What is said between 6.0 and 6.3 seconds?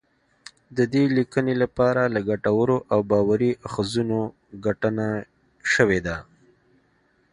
ده